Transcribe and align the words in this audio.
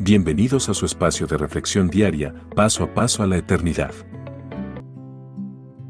Bienvenidos 0.00 0.68
a 0.68 0.74
su 0.74 0.86
espacio 0.86 1.28
de 1.28 1.38
reflexión 1.38 1.88
diaria, 1.88 2.34
paso 2.56 2.82
a 2.82 2.92
paso 2.92 3.22
a 3.22 3.28
la 3.28 3.36
eternidad. 3.36 3.92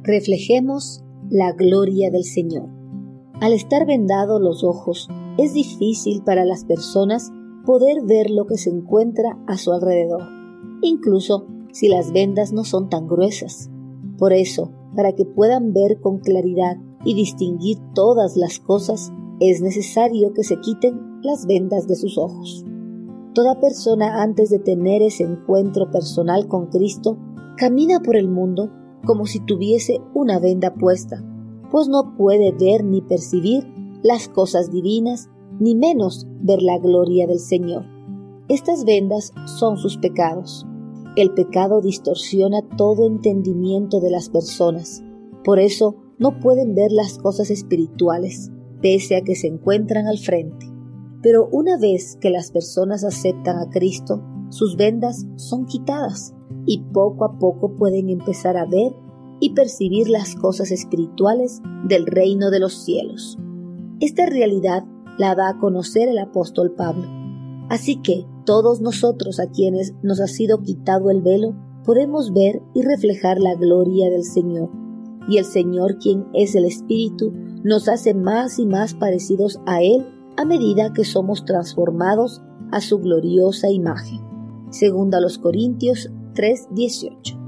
Reflejemos 0.02 1.02
la 1.30 1.52
gloria 1.52 2.10
del 2.10 2.24
Señor. 2.24 2.68
Al 3.40 3.54
estar 3.54 3.86
vendados 3.86 4.42
los 4.42 4.62
ojos, 4.62 5.08
es 5.38 5.54
difícil 5.54 6.22
para 6.22 6.44
las 6.44 6.66
personas 6.66 7.32
poder 7.64 8.04
ver 8.04 8.28
lo 8.28 8.46
que 8.46 8.58
se 8.58 8.68
encuentra 8.68 9.38
a 9.46 9.56
su 9.56 9.72
alrededor, 9.72 10.22
incluso 10.82 11.46
si 11.72 11.88
las 11.88 12.12
vendas 12.12 12.52
no 12.52 12.64
son 12.64 12.90
tan 12.90 13.08
gruesas. 13.08 13.70
Por 14.18 14.34
eso, 14.34 14.70
para 14.94 15.14
que 15.14 15.24
puedan 15.24 15.72
ver 15.72 15.98
con 16.02 16.18
claridad 16.18 16.76
y 17.06 17.14
distinguir 17.14 17.78
todas 17.94 18.36
las 18.36 18.60
cosas, 18.60 19.14
es 19.40 19.62
necesario 19.62 20.34
que 20.34 20.44
se 20.44 20.60
quiten 20.60 21.00
las 21.22 21.46
vendas 21.46 21.88
de 21.88 21.96
sus 21.96 22.18
ojos. 22.18 22.66
Toda 23.34 23.58
persona 23.58 24.22
antes 24.22 24.48
de 24.50 24.60
tener 24.60 25.02
ese 25.02 25.24
encuentro 25.24 25.90
personal 25.90 26.46
con 26.46 26.66
Cristo 26.66 27.18
camina 27.56 27.98
por 27.98 28.16
el 28.16 28.28
mundo 28.28 28.70
como 29.04 29.26
si 29.26 29.40
tuviese 29.40 30.00
una 30.14 30.38
venda 30.38 30.74
puesta, 30.74 31.24
pues 31.72 31.88
no 31.88 32.14
puede 32.16 32.52
ver 32.52 32.84
ni 32.84 33.02
percibir 33.02 33.66
las 34.04 34.28
cosas 34.28 34.70
divinas, 34.70 35.30
ni 35.58 35.74
menos 35.74 36.28
ver 36.42 36.62
la 36.62 36.78
gloria 36.78 37.26
del 37.26 37.40
Señor. 37.40 37.84
Estas 38.48 38.84
vendas 38.84 39.32
son 39.46 39.78
sus 39.78 39.98
pecados. 39.98 40.64
El 41.16 41.32
pecado 41.32 41.80
distorsiona 41.80 42.62
todo 42.76 43.04
entendimiento 43.06 44.00
de 44.00 44.10
las 44.10 44.28
personas. 44.28 45.02
Por 45.42 45.58
eso 45.58 45.96
no 46.18 46.38
pueden 46.38 46.76
ver 46.76 46.92
las 46.92 47.18
cosas 47.18 47.50
espirituales, 47.50 48.52
pese 48.80 49.16
a 49.16 49.22
que 49.22 49.34
se 49.34 49.48
encuentran 49.48 50.06
al 50.06 50.18
frente. 50.18 50.73
Pero 51.24 51.48
una 51.50 51.78
vez 51.78 52.18
que 52.20 52.28
las 52.28 52.50
personas 52.50 53.02
aceptan 53.02 53.58
a 53.58 53.70
Cristo, 53.70 54.22
sus 54.50 54.76
vendas 54.76 55.24
son 55.36 55.64
quitadas 55.64 56.34
y 56.66 56.82
poco 56.92 57.24
a 57.24 57.38
poco 57.38 57.78
pueden 57.78 58.10
empezar 58.10 58.58
a 58.58 58.66
ver 58.66 58.92
y 59.40 59.54
percibir 59.54 60.10
las 60.10 60.34
cosas 60.34 60.70
espirituales 60.70 61.62
del 61.88 62.04
reino 62.04 62.50
de 62.50 62.60
los 62.60 62.74
cielos. 62.84 63.38
Esta 64.00 64.26
realidad 64.26 64.84
la 65.16 65.34
da 65.34 65.48
a 65.48 65.58
conocer 65.58 66.10
el 66.10 66.18
apóstol 66.18 66.72
Pablo. 66.72 67.08
Así 67.70 67.96
que 68.02 68.26
todos 68.44 68.82
nosotros 68.82 69.40
a 69.40 69.46
quienes 69.46 69.94
nos 70.02 70.20
ha 70.20 70.26
sido 70.26 70.60
quitado 70.60 71.10
el 71.10 71.22
velo, 71.22 71.54
podemos 71.86 72.34
ver 72.34 72.60
y 72.74 72.82
reflejar 72.82 73.40
la 73.40 73.54
gloria 73.54 74.10
del 74.10 74.24
Señor. 74.24 74.68
Y 75.26 75.38
el 75.38 75.46
Señor, 75.46 75.96
quien 75.96 76.26
es 76.34 76.54
el 76.54 76.66
Espíritu, 76.66 77.32
nos 77.62 77.88
hace 77.88 78.12
más 78.12 78.58
y 78.58 78.66
más 78.66 78.92
parecidos 78.92 79.58
a 79.64 79.80
Él 79.80 80.04
a 80.36 80.44
medida 80.44 80.92
que 80.92 81.04
somos 81.04 81.44
transformados 81.44 82.42
a 82.72 82.80
su 82.80 82.98
gloriosa 82.98 83.70
imagen. 83.70 84.20
Segunda 84.70 85.20
los 85.20 85.38
Corintios 85.38 86.10
3:18. 86.34 87.38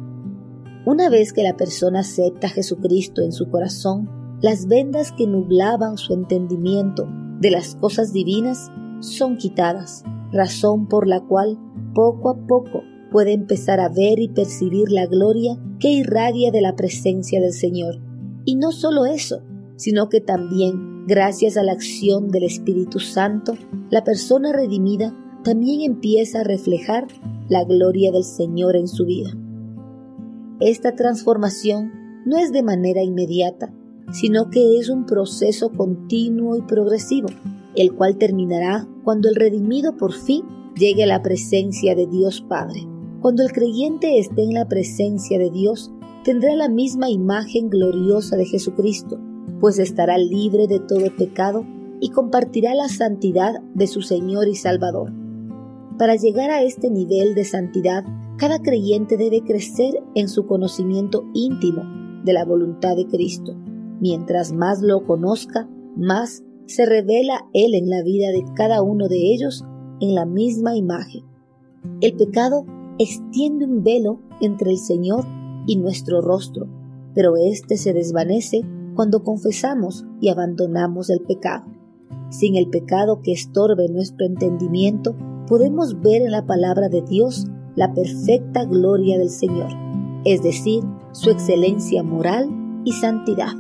Una 0.87 1.09
vez 1.09 1.33
que 1.33 1.43
la 1.43 1.57
persona 1.57 2.01
acepta 2.01 2.47
a 2.47 2.51
Jesucristo 2.51 3.23
en 3.23 3.33
su 3.33 3.51
corazón, 3.51 4.09
las 4.41 4.69
vendas 4.69 5.13
que 5.13 5.27
nublaban 5.27 5.99
su 5.99 6.13
entendimiento 6.13 7.09
de 7.41 7.51
las 7.51 7.75
cosas 7.75 8.13
divinas 8.13 8.71
son 9.01 9.37
quitadas, 9.37 10.05
razón 10.33 10.87
por 10.87 11.09
la 11.09 11.21
cual 11.21 11.59
poco 11.95 12.31
a 12.31 12.47
poco 12.47 12.83
puede 13.11 13.33
empezar 13.33 13.81
a 13.81 13.89
ver 13.89 14.19
y 14.19 14.29
percibir 14.29 14.91
la 14.91 15.07
gloria 15.07 15.59
que 15.81 15.91
irradia 15.91 16.51
de 16.51 16.61
la 16.61 16.77
presencia 16.77 17.41
del 17.41 17.53
Señor. 17.53 18.01
Y 18.45 18.57
no 18.57 18.73
solo 18.73 19.07
eso, 19.07 19.43
sino 19.77 20.09
que 20.09 20.21
también, 20.21 20.96
gracias 21.07 21.57
a 21.57 21.63
la 21.63 21.73
acción 21.73 22.31
del 22.31 22.43
Espíritu 22.43 22.99
Santo, 22.99 23.55
la 23.91 24.03
persona 24.03 24.53
redimida 24.53 25.17
también 25.45 25.81
empieza 25.83 26.41
a 26.41 26.45
reflejar 26.45 27.07
la 27.49 27.65
gloria 27.65 28.11
del 28.11 28.25
Señor 28.25 28.75
en 28.77 28.89
su 28.89 29.07
vida. 29.07 29.31
Esta 30.59 30.97
transformación 30.97 31.93
no 32.27 32.37
es 32.39 32.51
de 32.51 32.65
manera 32.65 33.03
inmediata, 33.03 33.73
sino 34.11 34.51
que 34.51 34.79
es 34.79 34.89
un 34.89 35.07
proceso 35.07 35.71
continuo 35.71 36.57
y 36.57 36.63
progresivo, 36.63 37.29
el 37.77 37.95
cual 37.95 38.17
terminará 38.17 38.89
cuando 39.05 39.29
el 39.29 39.37
redimido 39.37 39.97
por 39.97 40.13
fin 40.13 40.43
llegue 40.77 41.05
a 41.05 41.07
la 41.07 41.23
presencia 41.23 41.95
de 41.95 42.07
Dios 42.07 42.41
Padre. 42.41 42.81
Cuando 43.21 43.45
el 43.45 43.53
creyente 43.53 44.19
esté 44.19 44.43
en 44.43 44.55
la 44.55 44.67
presencia 44.67 45.39
de 45.39 45.51
Dios, 45.51 45.93
tendrá 46.25 46.57
la 46.57 46.69
misma 46.69 47.11
imagen 47.11 47.71
gloriosa 47.71 48.37
de 48.37 48.47
Jesucristo, 48.47 49.21
pues 49.61 49.79
estará 49.79 50.19
libre 50.19 50.67
de 50.67 50.81
todo 50.81 51.15
pecado 51.17 51.65
y 52.01 52.11
compartirá 52.11 52.75
la 52.75 52.89
santidad 52.89 53.61
de 53.75 53.87
su 53.87 54.03
Señor 54.03 54.49
y 54.49 54.55
Salvador. 54.55 55.13
Para 55.99 56.17
llegar 56.17 56.51
a 56.51 56.63
este 56.63 56.91
nivel 56.91 57.35
de 57.35 57.45
santidad, 57.45 58.05
cada 58.37 58.59
creyente 58.59 59.17
debe 59.17 59.43
crecer 59.43 60.03
en 60.15 60.29
su 60.29 60.47
conocimiento 60.47 61.25
íntimo 61.33 61.83
de 62.23 62.35
la 62.35 62.45
voluntad 62.45 62.97
de 62.97 63.07
Cristo. 63.07 63.55
Mientras 64.01 64.53
más 64.53 64.83
lo 64.83 65.07
conozca, 65.07 65.69
más 65.97 66.45
se 66.67 66.85
revela 66.85 67.47
Él 67.55 67.75
en 67.75 67.89
la 67.89 68.03
vida 68.03 68.29
de 68.29 68.45
cada 68.55 68.83
uno 68.83 69.09
de 69.09 69.33
ellos 69.33 69.65
en 70.01 70.15
la 70.15 70.27
misma 70.27 70.77
imagen. 70.77 71.25
El 72.03 72.15
pecado 72.17 72.67
extiende 72.99 73.65
un 73.65 73.83
velo 73.83 74.21
entre 74.41 74.71
el 74.71 74.79
Señor 74.79 75.25
y 75.67 75.77
nuestro 75.77 76.21
rostro, 76.21 76.67
pero 77.15 77.37
éste 77.37 77.79
se 77.79 77.95
desvanece 77.95 78.63
cuando 78.97 79.23
confesamos 79.23 80.05
y 80.21 80.31
abandonamos 80.31 81.11
el 81.11 81.21
pecado. 81.21 81.67
Sin 82.31 82.57
el 82.57 82.69
pecado 82.69 83.21
que 83.23 83.33
estorbe 83.33 83.89
nuestro 83.89 84.27
entendimiento, 84.27 85.15
podemos 85.47 86.01
ver 86.01 86.23
en 86.23 86.33
la 86.33 86.47
palabra 86.47 86.89
de 86.89 87.03
Dios 87.03 87.47
la 87.77 87.93
perfecta 87.93 88.65
gloria 88.65 89.19
del 89.19 89.31
Señor, 89.31 89.69
es 90.25 90.43
decir, 90.43 90.83
su 91.13 91.31
excelencia 91.31 92.03
moral 92.03 92.49
y 92.85 92.93
santidad. 92.93 93.53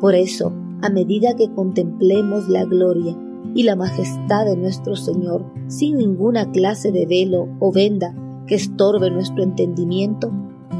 Por 0.00 0.14
eso, 0.14 0.52
a 0.80 0.88
medida 0.88 1.34
que 1.34 1.52
contemplemos 1.52 2.48
la 2.48 2.64
gloria 2.64 3.16
y 3.54 3.64
la 3.64 3.74
majestad 3.74 4.46
de 4.46 4.56
nuestro 4.56 4.94
Señor 4.94 5.44
sin 5.66 5.98
ninguna 5.98 6.50
clase 6.52 6.92
de 6.92 7.04
velo 7.04 7.48
o 7.58 7.72
venda 7.72 8.14
que 8.46 8.54
estorbe 8.54 9.10
nuestro 9.10 9.42
entendimiento, 9.42 10.30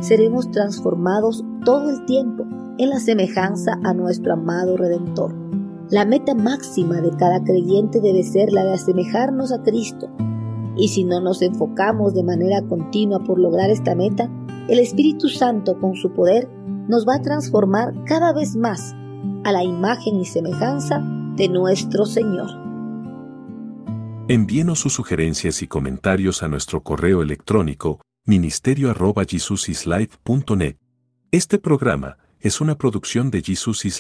seremos 0.01 0.51
transformados 0.51 1.45
todo 1.65 1.91
el 1.91 2.05
tiempo 2.07 2.47
en 2.79 2.91
la 2.91 3.01
semejanza 3.01 3.79
a 3.85 3.93
nuestro 3.93 4.35
amado 4.35 4.77
Redentor. 4.77 5.35
La 5.91 6.05
meta 6.05 6.35
máxima 6.35 7.01
de 7.01 7.11
cada 7.17 7.43
creyente 7.43 8.01
debe 8.01 8.23
ser 8.23 8.53
la 8.53 8.65
de 8.65 8.75
asemejarnos 8.75 9.53
a 9.53 9.63
Cristo. 9.63 10.09
Y 10.77 10.89
si 10.89 11.05
no 11.05 11.21
nos 11.21 11.43
enfocamos 11.43 12.15
de 12.15 12.23
manera 12.23 12.63
continua 12.63 13.25
por 13.25 13.41
lograr 13.41 13.71
esta 13.71 13.95
meta, 13.95 14.31
el 14.69 14.79
Espíritu 14.79 15.29
Santo 15.29 15.81
con 15.81 15.97
su 15.97 16.13
poder 16.13 16.49
nos 16.89 17.07
va 17.07 17.17
a 17.17 17.23
transformar 17.23 17.95
cada 18.05 18.33
vez 18.33 18.55
más 18.55 18.95
a 19.45 19.53
la 19.53 19.65
imagen 19.65 20.17
y 20.17 20.25
semejanza 20.25 21.01
de 21.37 21.49
nuestro 21.49 22.05
Señor. 22.05 22.49
Envíenos 24.29 24.79
sus 24.79 24.93
sugerencias 24.93 25.63
y 25.63 25.67
comentarios 25.67 26.43
a 26.43 26.49
nuestro 26.49 26.83
correo 26.83 27.23
electrónico 27.23 28.01
ministerio.jesusislife.net. 28.27 30.77
Este 31.31 31.59
programa 31.59 32.19
es 32.41 32.61
una 32.61 32.77
producción 32.77 33.31
de 33.31 33.43
Jesus 33.43 33.85
is 33.85 33.97